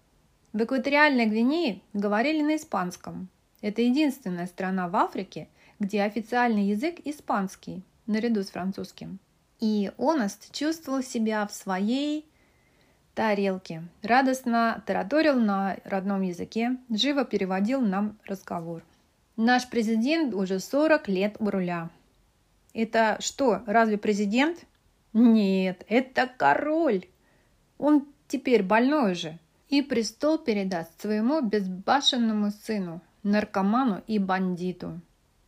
В 0.52 0.62
экваториальной 0.62 1.26
Гвинее 1.26 1.80
говорили 1.94 2.42
на 2.42 2.56
испанском. 2.56 3.28
Это 3.62 3.80
единственная 3.80 4.46
страна 4.46 4.88
в 4.88 4.96
Африке, 4.96 5.48
где 5.78 6.02
официальный 6.02 6.64
язык 6.64 6.96
испанский, 7.04 7.82
наряду 8.06 8.42
с 8.42 8.50
французским. 8.50 9.18
И 9.60 9.90
Онаст 9.96 10.52
чувствовал 10.52 11.02
себя 11.02 11.46
в 11.46 11.52
своей 11.52 12.26
тарелке. 13.14 13.84
Радостно 14.02 14.82
тараторил 14.86 15.38
на 15.38 15.76
родном 15.84 16.22
языке, 16.22 16.76
живо 16.90 17.24
переводил 17.24 17.80
нам 17.80 18.18
разговор. 18.26 18.82
Наш 19.36 19.68
президент 19.68 20.34
уже 20.34 20.58
40 20.58 21.08
лет 21.08 21.36
у 21.38 21.48
руля. 21.48 21.90
Это 22.74 23.16
что, 23.20 23.62
разве 23.66 23.98
президент? 23.98 24.66
Нет, 25.12 25.84
это 25.88 26.26
король. 26.26 27.06
Он 27.82 28.06
теперь 28.28 28.62
больной 28.62 29.16
же. 29.16 29.38
И 29.68 29.82
престол 29.82 30.38
передаст 30.38 31.00
своему 31.00 31.40
безбашенному 31.40 32.52
сыну, 32.52 33.00
наркоману 33.24 34.04
и 34.06 34.20
бандиту. 34.20 35.00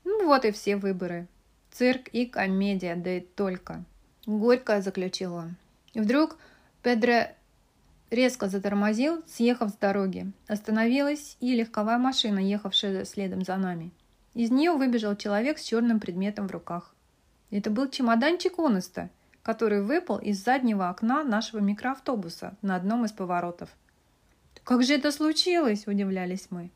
Ну 0.02 0.26
вот 0.26 0.44
и 0.44 0.50
все 0.50 0.76
выборы. 0.76 1.28
Цирк 1.70 2.08
и 2.08 2.26
комедия, 2.26 2.96
да 2.96 3.18
и 3.18 3.20
только. 3.20 3.84
Горько 4.26 4.80
заключил 4.80 5.34
он. 5.34 5.54
И 5.92 6.00
вдруг 6.00 6.36
Педро 6.82 7.28
резко 8.10 8.48
затормозил, 8.48 9.22
съехав 9.28 9.70
с 9.70 9.74
дороги. 9.74 10.32
Остановилась 10.48 11.36
и 11.38 11.54
легковая 11.54 11.98
машина, 11.98 12.40
ехавшая 12.40 13.04
следом 13.04 13.44
за 13.44 13.56
нами. 13.58 13.92
Из 14.34 14.50
нее 14.50 14.72
выбежал 14.72 15.14
человек 15.14 15.58
с 15.58 15.62
черным 15.62 16.00
предметом 16.00 16.48
в 16.48 16.50
руках. 16.50 16.96
Это 17.52 17.70
был 17.70 17.88
чемоданчик 17.88 18.58
Оneста– 18.58 19.08
который 19.44 19.82
выпал 19.82 20.18
из 20.18 20.42
заднего 20.42 20.88
окна 20.88 21.22
нашего 21.22 21.60
микроавтобуса 21.60 22.56
на 22.62 22.74
одном 22.74 23.04
из 23.04 23.12
поворотов. 23.12 23.68
«Как 24.64 24.82
же 24.82 24.94
это 24.94 25.12
случилось?»– 25.12 25.84
удивлялись 25.86 26.48
мы. 26.50 26.70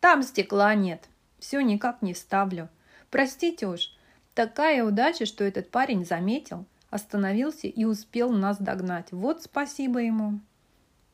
«Там 0.00 0.22
стекла 0.22 0.74
нет. 0.76 1.08
Все 1.40 1.60
никак 1.60 2.02
не 2.02 2.14
вставлю. 2.14 2.68
Простите 3.10 3.66
уж, 3.66 3.92
такая 4.34 4.84
удача, 4.84 5.26
что 5.26 5.42
этот 5.42 5.70
парень 5.70 6.06
заметил, 6.06 6.64
остановился 6.90 7.66
и 7.66 7.84
успел 7.84 8.30
нас 8.30 8.58
догнать. 8.58 9.10
Вот 9.10 9.42
спасибо 9.42 9.98
ему». 9.98 10.38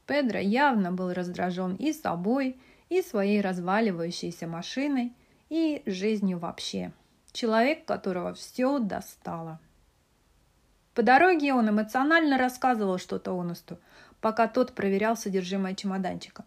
Педро 0.06 0.40
явно 0.40 0.92
был 0.92 1.14
раздражен 1.14 1.74
и 1.76 1.94
собой, 1.94 2.58
и 2.90 3.00
своей 3.00 3.40
разваливающейся 3.40 4.46
машиной, 4.46 5.14
и 5.48 5.82
жизнью 5.86 6.38
вообще. 6.38 6.92
Человек, 7.32 7.86
которого 7.86 8.34
все 8.34 8.78
достало. 8.78 9.58
По 10.94 11.02
дороге 11.02 11.54
он 11.54 11.70
эмоционально 11.70 12.36
рассказывал 12.36 12.98
что-то 12.98 13.32
Онусту, 13.38 13.78
пока 14.20 14.46
тот 14.46 14.72
проверял 14.72 15.16
содержимое 15.16 15.74
чемоданчика. 15.74 16.44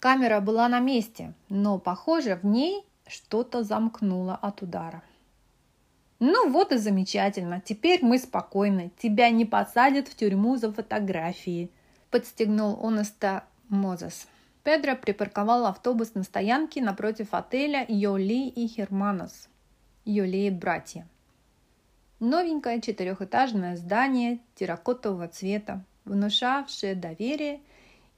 Камера 0.00 0.40
была 0.40 0.68
на 0.68 0.80
месте, 0.80 1.32
но, 1.48 1.78
похоже, 1.78 2.36
в 2.36 2.44
ней 2.44 2.84
что-то 3.06 3.62
замкнуло 3.62 4.34
от 4.34 4.62
удара. 4.62 5.02
Ну 6.18 6.50
вот 6.50 6.72
и 6.72 6.76
замечательно, 6.76 7.60
теперь 7.60 8.04
мы 8.04 8.18
спокойны, 8.18 8.92
тебя 8.98 9.30
не 9.30 9.44
посадят 9.44 10.08
в 10.08 10.14
тюрьму 10.14 10.56
за 10.56 10.72
фотографии, 10.72 11.70
подстегнул 12.10 12.78
Онеста 12.86 13.44
Мозес. 13.68 14.26
Педро 14.62 14.96
припарковал 14.96 15.66
автобус 15.66 16.14
на 16.14 16.22
стоянке 16.22 16.80
напротив 16.82 17.28
отеля 17.32 17.84
Йоли 17.88 18.48
и 18.48 18.66
Херманос. 18.66 19.48
Йоли 20.04 20.46
и 20.46 20.50
братья. 20.50 21.06
Новенькое 22.24 22.80
четырехэтажное 22.80 23.76
здание 23.76 24.38
терракотового 24.54 25.28
цвета, 25.28 25.84
внушавшее 26.06 26.94
доверие 26.94 27.60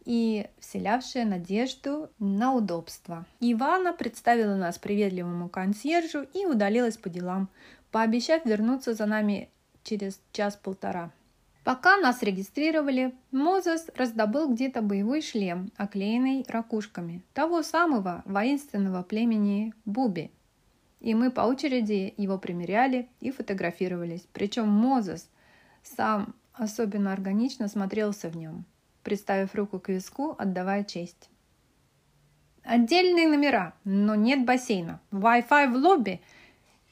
и 0.05 0.47
вселявшее 0.61 1.25
надежду 1.25 2.09
на 2.21 2.55
удобство. 2.55 3.27
Ивана 3.41 3.93
представила 3.93 4.55
нас 4.55 4.79
приветливому 4.79 5.49
консьержу 5.49 6.23
и 6.23 6.47
удалилась 6.47 6.97
по 6.97 7.09
делам, 7.09 7.49
пообещав 7.91 8.47
вернуться 8.47 8.95
за 8.95 9.07
нами 9.07 9.51
через 9.83 10.21
час-полтора. 10.31 11.11
Пока 11.65 11.97
нас 11.97 12.23
регистрировали, 12.23 13.13
Мозес 13.33 13.91
раздобыл 13.97 14.55
где-то 14.55 14.83
боевой 14.83 15.21
шлем, 15.21 15.73
оклеенный 15.77 16.45
ракушками, 16.47 17.25
того 17.35 17.65
самого 17.65 18.23
воинственного 18.25 19.03
племени 19.03 19.75
Буби. 19.85 20.31
И 21.01 21.15
мы 21.15 21.31
по 21.31 21.43
очереди 21.43 22.15
его 22.17 22.39
примеряли 22.39 23.09
и 23.21 23.31
фотографировались. 23.31 24.27
Причем 24.33 24.69
Мозес 24.69 25.31
сам 25.83 26.35
особенно 26.53 27.13
органично 27.13 27.69
смотрелся 27.69 28.29
в 28.29 28.37
нем, 28.37 28.65
приставив 29.03 29.55
руку 29.55 29.79
к 29.79 29.89
виску, 29.89 30.35
отдавая 30.39 30.85
честь. 30.85 31.31
Отдельные 32.63 33.29
номера, 33.29 33.75
но 33.85 34.15
нет 34.15 34.45
бассейна. 34.45 35.01
Wi-Fi 35.13 35.73
в 35.73 35.77
лобби 35.77 36.21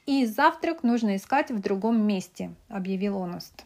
и 0.06 0.24
завтрак 0.26 0.82
нужно 0.82 1.16
искать 1.16 1.50
в 1.50 1.60
другом 1.60 2.06
месте, 2.06 2.54
объявил 2.68 3.18
Оност. 3.18 3.64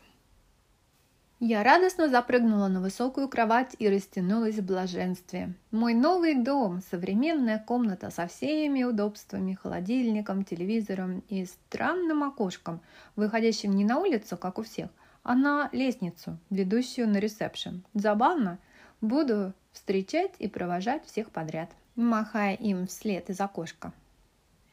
Я 1.41 1.63
радостно 1.63 2.09
запрыгнула 2.09 2.67
на 2.67 2.81
высокую 2.81 3.29
кровать 3.29 3.77
и 3.79 3.89
растянулась 3.89 4.57
в 4.57 4.67
блаженстве. 4.67 5.55
Мой 5.71 5.95
новый 5.95 6.35
дом, 6.35 6.83
современная 6.91 7.63
комната 7.65 8.11
со 8.11 8.27
всеми 8.27 8.83
удобствами, 8.83 9.55
холодильником, 9.55 10.45
телевизором 10.45 11.23
и 11.29 11.45
странным 11.45 12.25
окошком, 12.25 12.81
выходящим 13.15 13.77
не 13.77 13.85
на 13.85 13.99
улицу, 13.99 14.37
как 14.37 14.59
у 14.59 14.65
всех, 14.65 14.91
а 15.23 15.37
на 15.37 15.69
лестницу, 15.71 16.39
ведущую 16.51 17.09
на 17.09 17.19
ресепшн. 17.19 17.85
Забавно, 17.95 18.59
буду 19.01 19.53
встречать 19.71 20.33
и 20.41 20.49
провожать 20.49 21.07
всех 21.07 21.31
подряд, 21.31 21.71
махая 21.95 22.55
им 22.55 22.89
вслед 22.89 23.31
из 23.31 23.41
окошка. 23.41 23.93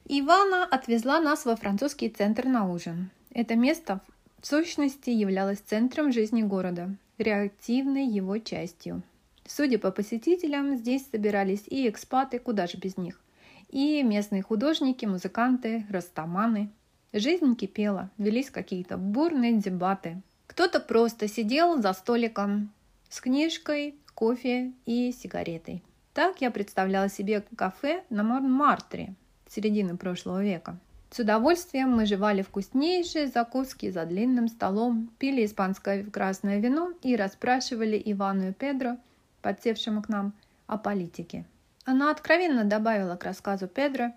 Ивана 0.06 0.64
отвезла 0.64 1.20
нас 1.20 1.46
во 1.46 1.56
французский 1.56 2.10
центр 2.10 2.46
на 2.46 2.68
ужин. 2.68 3.12
Это 3.30 3.56
место 3.56 4.02
сущности 4.46 5.10
являлось 5.10 5.60
центром 5.60 6.12
жизни 6.12 6.44
города, 6.44 6.96
реактивной 7.18 8.06
его 8.06 8.38
частью. 8.38 9.02
Судя 9.46 9.80
по 9.80 9.92
посетителям, 9.92 10.76
здесь 10.78 11.08
собирались 11.10 11.64
и 11.68 11.90
экспаты, 11.90 12.40
куда 12.40 12.68
же 12.68 12.78
без 12.78 12.98
них, 12.98 13.22
и 13.70 14.04
местные 14.04 14.42
художники, 14.42 15.06
музыканты, 15.06 15.86
растаманы. 15.90 16.70
Жизнь 17.14 17.56
кипела, 17.56 18.10
велись 18.18 18.50
какие-то 18.50 18.98
бурные 18.98 19.54
дебаты. 19.54 20.22
Кто-то 20.48 20.80
просто 20.80 21.28
сидел 21.28 21.82
за 21.82 21.94
столиком 21.94 22.72
с 23.10 23.22
книжкой, 23.22 23.96
кофе 24.14 24.74
и 24.86 25.12
сигаретой. 25.12 25.82
Так 26.14 26.42
я 26.42 26.52
представляла 26.52 27.10
себе 27.10 27.44
кафе 27.56 28.04
на 28.10 28.24
Монмартре 28.24 29.16
середины 29.50 29.98
прошлого 29.98 30.44
века. 30.44 30.78
С 31.16 31.20
удовольствием 31.20 31.92
мы 31.92 32.06
жевали 32.06 32.42
вкуснейшие 32.42 33.28
закуски 33.28 33.90
за 33.90 34.04
длинным 34.06 34.50
столом, 34.50 35.10
пили 35.18 35.46
испанское 35.46 36.04
красное 36.04 36.60
вино 36.60 36.92
и 37.04 37.16
расспрашивали 37.16 38.02
Ивану 38.04 38.50
и 38.50 38.52
Педро, 38.52 38.98
подсевшему 39.42 40.04
к 40.04 40.10
нам, 40.10 40.34
о 40.68 40.78
политике. 40.78 41.46
Она 41.86 42.12
откровенно 42.12 42.66
добавила 42.66 43.16
к 43.16 43.24
рассказу 43.24 43.70
Педро, 43.70 44.12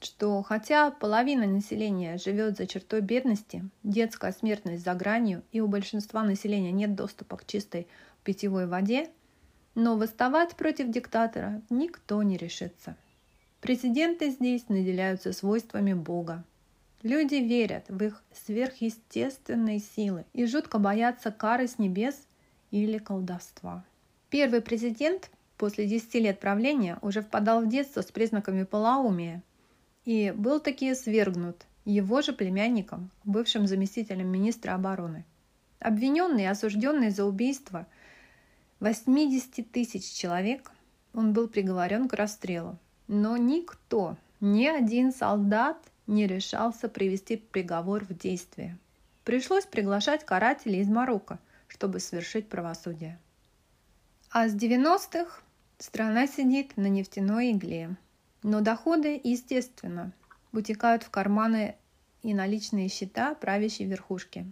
что 0.00 0.40
хотя 0.42 0.90
половина 0.90 1.46
населения 1.46 2.16
живет 2.16 2.56
за 2.56 2.66
чертой 2.66 3.02
бедности, 3.02 3.62
детская 3.82 4.32
смертность 4.32 4.82
за 4.82 4.94
гранью 4.94 5.42
и 5.52 5.60
у 5.60 5.68
большинства 5.68 6.22
населения 6.22 6.72
нет 6.72 6.94
доступа 6.94 7.36
к 7.36 7.46
чистой 7.46 7.86
питьевой 8.24 8.66
воде, 8.66 9.10
но 9.74 9.98
восставать 9.98 10.56
против 10.56 10.88
диктатора 10.88 11.60
никто 11.68 12.22
не 12.22 12.38
решится. 12.38 12.96
Президенты 13.60 14.30
здесь 14.30 14.70
наделяются 14.70 15.34
свойствами 15.34 15.92
Бога. 15.92 16.44
Люди 17.02 17.34
верят 17.34 17.84
в 17.88 18.02
их 18.02 18.22
сверхъестественные 18.32 19.80
силы 19.80 20.24
и 20.32 20.46
жутко 20.46 20.78
боятся 20.78 21.30
кары 21.30 21.68
с 21.68 21.78
небес 21.78 22.26
или 22.70 22.96
колдовства. 22.96 23.84
Первый 24.30 24.62
президент 24.62 25.30
после 25.58 25.86
10 25.86 26.14
лет 26.14 26.40
правления 26.40 26.98
уже 27.02 27.20
впадал 27.20 27.62
в 27.62 27.68
детство 27.68 28.00
с 28.00 28.06
признаками 28.06 28.64
полоумия 28.64 29.42
и 30.06 30.32
был 30.34 30.58
таки 30.58 30.94
свергнут 30.94 31.66
его 31.84 32.22
же 32.22 32.32
племянником, 32.32 33.10
бывшим 33.24 33.66
заместителем 33.66 34.28
министра 34.28 34.74
обороны. 34.74 35.26
Обвиненный 35.80 36.44
и 36.44 36.46
осужденный 36.46 37.10
за 37.10 37.26
убийство 37.26 37.86
80 38.80 39.70
тысяч 39.70 40.10
человек, 40.12 40.70
он 41.12 41.34
был 41.34 41.46
приговорен 41.46 42.08
к 42.08 42.14
расстрелу 42.14 42.78
но 43.12 43.36
никто, 43.36 44.16
ни 44.40 44.66
один 44.66 45.12
солдат 45.12 45.76
не 46.06 46.28
решался 46.28 46.88
привести 46.88 47.36
приговор 47.36 48.04
в 48.04 48.16
действие. 48.16 48.78
Пришлось 49.24 49.66
приглашать 49.66 50.24
карателей 50.24 50.80
из 50.80 50.88
Марокко, 50.88 51.40
чтобы 51.66 51.98
совершить 51.98 52.48
правосудие. 52.48 53.18
А 54.30 54.48
с 54.48 54.54
90-х 54.54 55.42
страна 55.78 56.28
сидит 56.28 56.76
на 56.76 56.86
нефтяной 56.86 57.50
игле. 57.50 57.96
Но 58.44 58.60
доходы, 58.60 59.20
естественно, 59.24 60.12
утекают 60.52 61.02
в 61.02 61.10
карманы 61.10 61.74
и 62.22 62.32
наличные 62.32 62.88
счета 62.88 63.34
правящей 63.34 63.86
верхушки. 63.86 64.46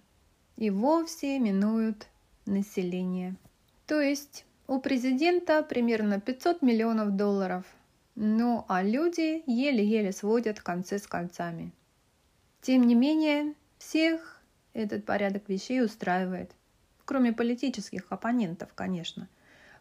И 0.56 0.70
вовсе 0.70 1.38
минуют 1.38 2.08
население. 2.44 3.36
То 3.86 4.00
есть 4.00 4.44
у 4.66 4.80
президента 4.80 5.62
примерно 5.62 6.20
500 6.20 6.60
миллионов 6.60 7.14
долларов– 7.14 7.64
ну 8.20 8.64
а 8.66 8.82
люди 8.82 9.44
еле-еле 9.46 10.10
сводят 10.10 10.58
концы 10.60 10.98
с 10.98 11.06
концами. 11.06 11.72
Тем 12.60 12.82
не 12.82 12.96
менее, 12.96 13.54
всех 13.78 14.42
этот 14.72 15.04
порядок 15.06 15.48
вещей 15.48 15.84
устраивает, 15.84 16.50
кроме 17.04 17.32
политических 17.32 18.06
оппонентов, 18.10 18.74
конечно, 18.74 19.28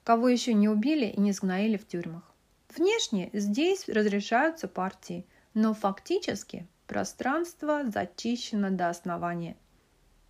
кого 0.04 0.30
еще 0.30 0.54
не 0.54 0.70
убили 0.70 1.08
и 1.08 1.20
не 1.20 1.32
сгноили 1.32 1.78
в 1.78 1.88
тюрьмах. 1.88 2.32
Внешне 2.76 3.32
здесь 3.34 3.90
разрешаются 3.90 4.68
партии, 4.68 5.26
но 5.56 5.74
фактически 5.74 6.68
пространство 6.86 7.90
зачищено 7.90 8.70
до 8.70 8.90
основания. 8.90 9.58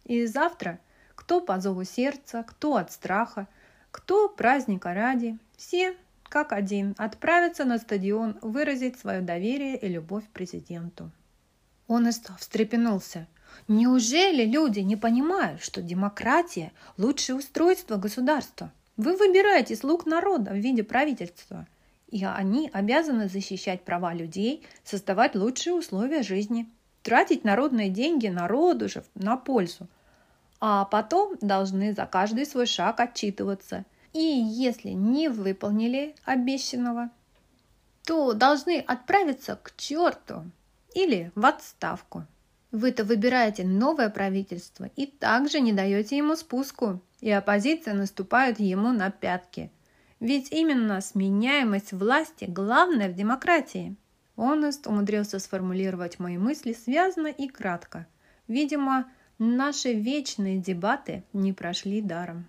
И 0.06 0.26
завтра 0.28 0.80
кто 1.13 1.41
по 1.41 1.60
зову 1.60 1.84
сердца, 1.84 2.46
кто 2.48 2.78
от 2.78 2.89
страха, 2.89 3.50
кто 3.91 4.30
праздника 4.30 4.93
ради, 4.93 5.38
все 5.58 5.98
как 6.30 6.54
один, 6.54 6.96
отправиться 6.98 7.66
на 7.66 7.78
стадион 7.78 8.38
выразить 8.42 9.00
свое 9.00 9.22
доверие 9.22 9.78
и 9.78 9.88
любовь 9.88 10.26
президенту. 10.34 11.12
Он 11.88 12.10
встрепенулся. 12.12 13.28
Неужели 13.68 14.46
люди 14.46 14.82
не 14.82 14.96
понимают, 14.96 15.62
что 15.62 15.82
демократия– 15.82 16.72
лучшее 16.98 17.38
устройство 17.38 17.96
государства? 17.96 18.72
Вы 18.98 19.16
выбираете 19.16 19.76
слуг 19.76 20.06
народа 20.06 20.52
в 20.52 20.58
виде 20.58 20.84
правительства, 20.84 21.68
и 22.10 22.24
они 22.26 22.70
обязаны 22.74 23.30
защищать 23.30 23.84
права 23.84 24.13
людей, 24.13 24.66
создавать 24.84 25.36
лучшие 25.36 25.74
условия 25.74 26.24
жизни, 26.24 26.70
тратить 27.04 27.44
народные 27.44 27.90
деньги 27.90 28.28
народу 28.28 28.90
же 28.90 29.04
на 29.16 29.38
пользу, 29.38 29.88
а 30.60 30.86
потом 30.86 31.38
должны 31.42 31.94
за 31.94 32.06
каждый 32.06 32.46
свой 32.46 32.66
шаг 32.66 33.00
отчитываться– 33.00 33.86
и 34.17 34.41
если 34.41 34.89
не 34.89 35.30
выполнили 35.30 36.15
обещанного, 36.25 37.12
то 38.03 38.34
должны 38.34 38.80
отправиться 38.80 39.60
к 39.62 39.75
черту 39.77 40.43
или 40.95 41.32
в 41.36 41.45
отставку. 41.45 42.25
Вы-то 42.71 43.03
выбираете 43.03 43.63
новое 43.63 44.10
правительство 44.10 44.89
и 44.95 45.06
также 45.06 45.60
не 45.60 45.71
даете 45.71 46.17
ему 46.17 46.36
спуску, 46.36 46.99
и 47.21 47.30
оппозиция 47.30 47.93
наступает 47.93 48.60
ему 48.60 48.91
на 48.91 49.12
пятки. 49.12 49.71
Ведь 50.19 50.51
именно 50.51 50.99
сменяемость 50.99 51.93
власти 51.93 52.45
главное 52.45 53.10
в 53.10 53.13
демократии. 53.13 53.95
Онест 54.36 54.88
умудрился 54.88 55.38
сформулировать 55.38 56.17
мои 56.17 56.39
мысли 56.39 56.73
связно 56.73 57.27
и 57.27 57.47
кратко. 57.47 58.08
Видимо, 58.47 59.12
наши 59.38 59.93
вечные 59.93 60.58
дебаты 60.58 61.23
не 61.34 61.53
прошли 61.53 62.01
даром. 62.01 62.47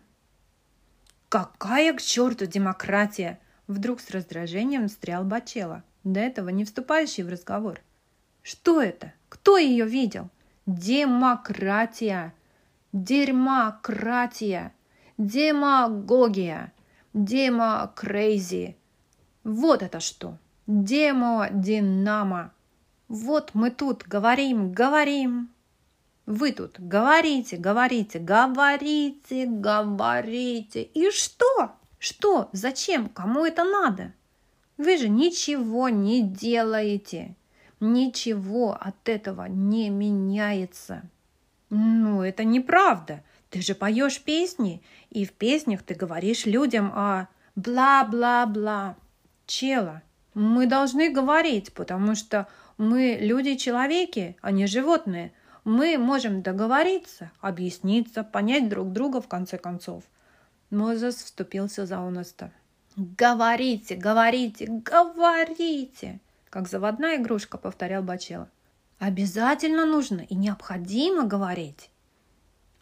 «Какая 1.29 1.93
к 1.93 2.03
черту 2.03 2.47
демократия?» 2.47 3.39
Вдруг 3.67 4.01
с 4.01 4.11
раздражением 4.11 4.89
встрял 4.89 5.25
Бачела, 5.25 5.85
до 6.03 6.21
этого 6.21 6.49
не 6.49 6.65
вступающий 6.65 7.23
в 7.23 7.29
разговор. 7.29 7.81
«Что 8.43 8.81
это? 8.81 9.13
Кто 9.29 9.59
ее 9.59 9.85
видел? 9.85 10.31
Демократия. 10.65 12.33
Дерьмократия. 12.93 14.73
Демагогия. 15.19 16.73
Демокрейзи. 17.13 18.77
Вот 19.45 19.83
это 19.83 20.01
что. 20.01 20.39
Демодинамо. 20.67 22.53
Вот 23.09 23.51
мы 23.55 23.71
тут 23.71 24.05
говорим, 24.07 24.73
говорим. 24.73 25.51
Вы 26.29 26.53
тут 26.53 26.79
говорите, 26.79 27.57
говорите, 27.57 28.19
говорите, 28.19 29.47
говорите. 29.47 30.83
И 30.83 31.11
что? 31.11 31.73
Что? 31.99 32.51
Зачем? 32.53 33.09
Кому 33.09 33.47
это 33.47 33.65
надо? 33.65 34.13
Вы 34.77 34.99
же 34.99 35.09
ничего 35.09 35.89
не 35.89 36.21
делаете. 36.21 37.35
Ничего 37.81 38.77
от 38.79 39.09
этого 39.09 39.47
не 39.47 39.89
меняется. 39.89 41.01
Ну, 41.71 42.21
это 42.21 42.45
неправда. 42.45 43.25
Ты 43.49 43.63
же 43.63 43.75
поешь 43.75 44.21
песни, 44.21 44.83
и 45.09 45.25
в 45.25 45.33
песнях 45.33 45.83
ты 45.83 45.95
говоришь 45.95 46.45
людям 46.45 46.93
о 46.95 47.29
бла-бла-бла. 47.57 48.97
Чела, 49.47 50.03
мы 50.35 50.67
должны 50.67 51.11
говорить, 51.11 51.73
потому 51.73 52.15
что 52.15 52.49
мы 52.77 53.17
люди-человеки, 53.19 54.37
а 54.43 54.53
не 54.53 54.67
животные. 54.67 55.33
Мы 55.69 55.99
можем 55.99 56.41
договориться, 56.41 57.31
объясниться, 57.41 58.25
понять 58.25 58.71
друг 58.71 58.91
друга 58.91 59.21
в 59.21 59.29
конце 59.29 59.59
концов. 59.59 60.03
Мозес 60.71 61.17
вступился 61.17 61.85
за 61.85 61.99
Оноста. 61.99 62.53
«Говорите, 62.97 63.95
говорите, 63.95 64.67
говорите!» 64.67 66.21
Как 66.49 66.69
заводная 66.69 67.17
игрушка, 67.19 67.59
повторял 67.59 68.03
Бачела. 68.03 68.49
«Обязательно 68.99 69.85
нужно 69.85 70.23
и 70.23 70.35
необходимо 70.35 71.25
говорить!» 71.25 71.91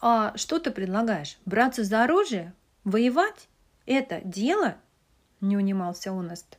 «А 0.01 0.33
что 0.37 0.61
ты 0.61 0.71
предлагаешь? 0.71 1.39
Браться 1.45 1.83
за 1.83 2.05
оружие? 2.05 2.55
Воевать? 2.85 3.49
Это 3.87 4.21
дело?» 4.23 4.77
Не 5.41 5.57
унимался 5.57 6.13
Оност. 6.13 6.57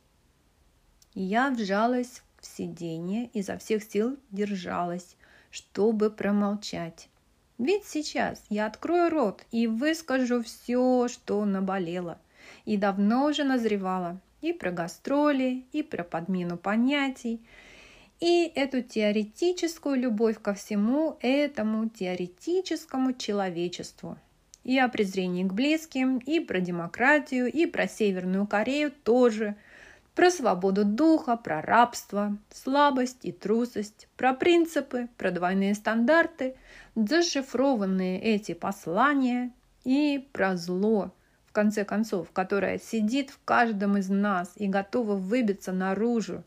Я 1.14 1.48
вжалась 1.48 2.22
в 2.38 2.44
сиденье, 2.44 3.30
изо 3.32 3.56
всех 3.56 3.82
сил 3.82 4.18
держалась, 4.30 5.16
чтобы 5.50 6.10
промолчать. 6.10 7.08
Ведь 7.58 7.84
сейчас 7.84 8.44
я 8.48 8.66
открою 8.66 9.10
рот 9.10 9.44
и 9.50 9.66
выскажу 9.66 10.42
все, 10.42 11.08
что 11.08 11.44
наболело, 11.44 12.18
и 12.64 12.76
давно 12.76 13.26
уже 13.26 13.44
назревало 13.44 14.20
и 14.40 14.52
про 14.52 14.70
гастроли, 14.70 15.64
и 15.72 15.82
про 15.82 16.04
подмену 16.04 16.56
понятий, 16.56 17.40
и 18.20 18.50
эту 18.54 18.82
теоретическую 18.82 19.96
любовь 19.96 20.40
ко 20.40 20.54
всему 20.54 21.18
этому 21.20 21.88
теоретическому 21.88 23.14
человечеству, 23.14 24.16
и 24.62 24.78
о 24.78 24.88
презрении 24.88 25.44
к 25.44 25.52
близким, 25.52 26.18
и 26.18 26.38
про 26.38 26.60
демократию, 26.60 27.50
и 27.50 27.66
про 27.66 27.88
Северную 27.88 28.46
Корею 28.46 28.92
тоже– 28.92 29.56
про 30.18 30.32
свободу 30.32 30.84
духа, 30.84 31.36
про 31.36 31.62
рабство, 31.62 32.36
слабость 32.52 33.18
и 33.22 33.30
трусость, 33.30 34.08
про 34.16 34.34
принципы, 34.34 35.08
про 35.16 35.30
двойные 35.30 35.76
стандарты, 35.76 36.56
зашифрованные 36.96 38.20
эти 38.20 38.52
послания 38.52 39.52
и 39.84 40.28
про 40.32 40.56
зло, 40.56 41.12
в 41.46 41.52
конце 41.52 41.84
концов, 41.84 42.32
которое 42.32 42.80
сидит 42.80 43.30
в 43.30 43.38
каждом 43.44 43.96
из 43.96 44.08
нас 44.08 44.50
и 44.56 44.66
готово 44.66 45.14
выбиться 45.14 45.70
наружу 45.70 46.42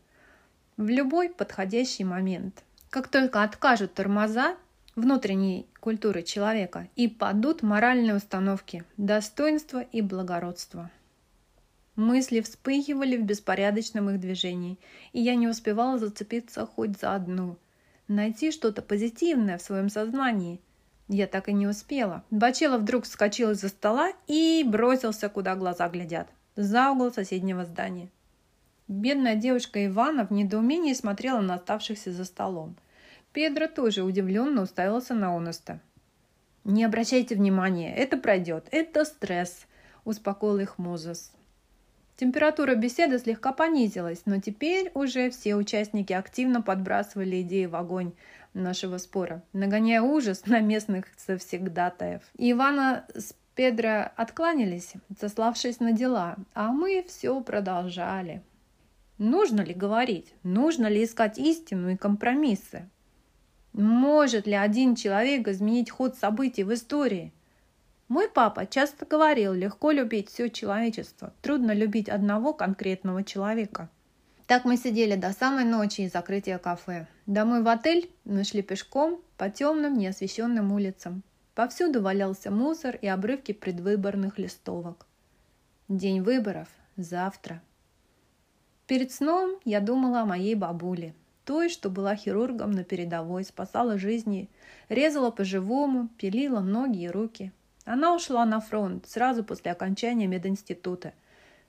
в 0.76 0.86
любой 0.90 1.30
подходящий 1.30 2.04
момент. 2.04 2.64
Как 2.90 3.08
только 3.08 3.42
откажут 3.42 3.94
тормоза 3.94 4.54
внутренней 4.96 5.66
культуры 5.80 6.24
человека 6.24 6.88
и 6.94 7.08
падут 7.08 7.62
моральные 7.62 8.16
установки, 8.16 8.84
достоинства 8.98 9.80
и 9.80 10.02
благородства. 10.02 10.90
Мысли 11.96 12.40
вспыхивали 12.40 13.18
в 13.18 13.24
беспорядочном 13.24 14.08
их 14.08 14.20
движении, 14.20 14.78
и 15.12 15.20
я 15.20 15.34
не 15.34 15.46
успевала 15.46 15.98
зацепиться 15.98 16.64
хоть 16.64 16.98
за 16.98 17.14
одну. 17.14 17.58
Найти 18.08 18.50
что-то 18.50 18.80
позитивное 18.80 19.58
в 19.58 19.62
своем 19.62 19.90
сознании. 19.90 20.60
Я 21.08 21.26
так 21.26 21.48
и 21.48 21.52
не 21.52 21.66
успела. 21.66 22.24
Бачела 22.30 22.78
вдруг 22.78 23.04
вскочил 23.04 23.50
из-за 23.50 23.68
стола 23.68 24.12
и 24.26 24.64
бросился, 24.66 25.28
куда 25.28 25.54
глаза 25.54 25.88
глядят, 25.90 26.28
за 26.56 26.90
угол 26.90 27.12
соседнего 27.12 27.66
здания. 27.66 28.08
Бедная 28.88 29.36
девушка 29.36 29.84
Ивана 29.86 30.26
в 30.26 30.30
недоумении 30.30 30.94
смотрела 30.94 31.40
на 31.40 31.54
оставшихся 31.54 32.10
за 32.10 32.24
столом. 32.24 32.76
Педро 33.32 33.66
тоже 33.66 34.02
удивленно 34.02 34.62
уставился 34.62 35.14
на 35.14 35.36
Оноста. 35.36 35.80
«Не 36.64 36.84
обращайте 36.84 37.34
внимания, 37.34 37.94
это 37.94 38.16
пройдет, 38.16 38.68
это 38.70 39.04
стресс»,– 39.04 39.66
успокоил 40.04 40.58
их 40.58 40.78
Мозес. 40.78 41.32
Температура 42.16 42.74
беседы 42.74 43.18
слегка 43.18 43.52
понизилась, 43.52 44.22
но 44.26 44.38
теперь 44.38 44.90
уже 44.94 45.30
все 45.30 45.56
участники 45.56 46.12
активно 46.12 46.60
подбрасывали 46.60 47.40
идеи 47.42 47.66
в 47.66 47.74
огонь 47.74 48.12
нашего 48.54 48.98
спора, 48.98 49.42
нагоняя 49.52 50.02
ужас 50.02 50.46
на 50.46 50.60
местных 50.60 51.06
завсегдатаев. 51.26 52.22
И 52.36 52.52
Ивана 52.52 53.06
с 53.14 53.34
Педро 53.54 54.10
откланялись, 54.16 54.92
сославшись 55.18 55.80
на 55.80 55.92
дела, 55.92 56.36
а 56.54 56.72
мы 56.72 57.04
все 57.08 57.40
продолжали. 57.40 58.42
Нужно 59.18 59.60
ли 59.62 59.74
говорить? 59.74 60.34
Нужно 60.42 60.86
ли 60.86 61.04
искать 61.04 61.38
истину 61.38 61.90
и 61.90 61.96
компромиссы? 61.96 62.88
Может 63.72 64.46
ли 64.46 64.54
один 64.54 64.96
человек 64.96 65.48
изменить 65.48 65.90
ход 65.90 66.16
событий 66.16 66.64
в 66.64 66.72
истории– 66.74 67.32
мой 68.12 68.28
папа 68.28 68.66
часто 68.66 69.06
говорил, 69.06 69.54
легко 69.54 69.90
любить 69.90 70.28
все 70.28 70.50
человечество, 70.50 71.32
трудно 71.40 71.72
любить 71.72 72.10
одного 72.10 72.52
конкретного 72.52 73.24
человека. 73.24 73.88
Так 74.46 74.66
мы 74.66 74.76
сидели 74.76 75.16
до 75.16 75.32
самой 75.32 75.64
ночи 75.64 76.02
и 76.02 76.10
закрытия 76.10 76.58
кафе. 76.58 77.06
Домой 77.24 77.62
в 77.62 77.68
отель 77.68 78.10
мы 78.26 78.44
шли 78.44 78.60
пешком 78.60 79.22
по 79.38 79.48
темным, 79.48 79.96
неосвещенным 79.96 80.72
улицам. 80.72 81.22
Повсюду 81.54 82.02
валялся 82.02 82.50
мусор 82.50 82.96
и 82.96 83.06
обрывки 83.06 83.52
предвыборных 83.52 84.38
листовок. 84.38 85.06
День 85.88 86.20
выборов 86.20 86.68
завтра. 86.98 87.62
Перед 88.86 89.10
сном 89.10 89.58
я 89.64 89.80
думала 89.80 90.20
о 90.20 90.26
моей 90.26 90.54
бабуле, 90.54 91.14
той, 91.46 91.70
что 91.70 91.88
была 91.88 92.14
хирургом 92.14 92.72
на 92.72 92.84
передовой, 92.84 93.44
спасала 93.44 93.96
жизни, 93.96 94.50
резала 94.90 95.30
по-живому, 95.30 96.08
пилила 96.18 96.60
ноги 96.60 97.04
и 97.04 97.08
руки– 97.08 97.52
она 97.84 98.14
ушла 98.14 98.44
на 98.44 98.60
фронт 98.60 99.06
сразу 99.08 99.42
после 99.42 99.72
окончания 99.72 100.26
мединститута. 100.26 101.14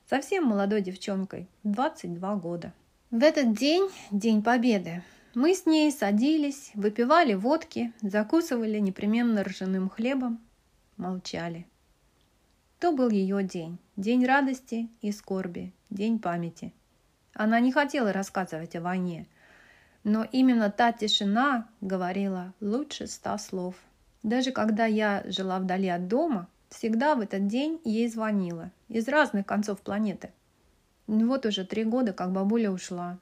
Совсем 0.08 0.44
молодой 0.44 0.80
девчонкой, 0.80 1.48
22 1.64 2.36
года. 2.36 2.72
В 3.10 3.22
этот 3.22 3.54
день, 3.54 3.90
День 4.10 4.42
Победы, 4.42 5.02
мы 5.34 5.54
с 5.54 5.66
ней 5.66 5.90
садились, 5.90 6.70
выпивали 6.74 7.34
водки, 7.34 7.92
закусывали 8.00 8.78
непременно 8.78 9.42
ржаным 9.42 9.88
хлебом, 9.88 10.40
молчали. 10.96 11.66
То 12.78 12.92
был 12.92 13.08
ее 13.08 13.42
день, 13.42 13.78
день 13.96 14.24
радости 14.24 14.88
и 15.00 15.10
скорби, 15.10 15.72
день 15.90 16.18
памяти. 16.18 16.72
Она 17.32 17.58
не 17.60 17.72
хотела 17.72 18.12
рассказывать 18.12 18.76
о 18.76 18.80
войне, 18.80 19.26
но 20.04 20.24
именно 20.30 20.70
та 20.70 20.92
тишина 20.92 21.68
говорила 21.80 22.52
лучше 22.60 23.06
ста 23.06 23.38
слов– 23.38 23.74
даже 24.24 24.52
когда 24.52 24.86
я 24.86 25.22
жила 25.26 25.60
вдали 25.60 25.88
от 25.88 26.08
дома, 26.08 26.48
всегда 26.70 27.14
в 27.14 27.20
этот 27.20 27.46
день 27.46 27.78
ей 27.84 28.08
звонила 28.08 28.72
из 28.88 29.06
разных 29.06 29.46
концов 29.46 29.82
планеты. 29.82 30.32
Вот 31.06 31.44
уже 31.44 31.64
три 31.64 31.84
года, 31.84 32.14
как 32.14 32.32
бабуля 32.32 32.70
ушла. 32.70 33.18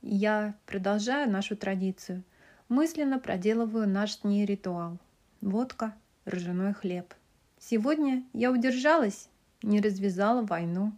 Я 0.00 0.54
продолжаю 0.64 1.30
нашу 1.30 1.54
традицию. 1.54 2.24
Мысленно 2.70 3.18
проделываю 3.18 3.86
наш 3.86 4.14
с 4.16 4.24
ней 4.24 4.46
ритуал. 4.46 4.98
Водка, 5.42 5.94
ржаной 6.26 6.72
хлеб. 6.72 7.14
Сегодня 7.58 8.24
я 8.32 8.50
удержалась, 8.50 9.28
не 9.62 9.82
развязала 9.82 10.42
войну. 10.42 10.92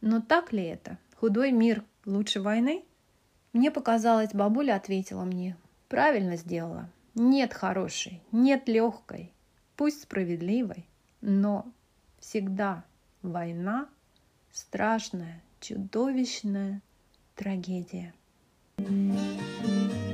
Но 0.00 0.20
так 0.20 0.52
ли 0.52 0.64
это? 0.64 0.98
Худой 1.14 1.52
мир 1.52 1.84
лучше 2.04 2.40
войны? 2.40 2.84
Мне 3.52 3.70
показалось, 3.70 4.34
бабуля 4.34 4.74
ответила 4.74 5.22
мне. 5.22 5.56
Правильно 5.88 6.36
сделала. 6.36 6.90
Нет 7.18 7.52
хорошей, 7.52 8.22
нет 8.30 8.68
легкой, 8.68 9.32
пусть 9.76 10.02
справедливой, 10.02 10.88
но 11.20 11.66
всегда 12.20 12.84
война– 13.22 13.88
страшная, 14.52 15.42
чудовищная 15.60 16.80
трагедия. 17.34 18.14
thank 18.78 19.92
you 19.92 20.07